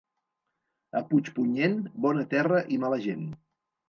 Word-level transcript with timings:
A 0.99 1.01
Puigpunyent, 1.11 1.75
bona 2.05 2.23
terra 2.31 2.63
i 2.77 2.81
mala 2.85 2.99
gent. 3.05 3.29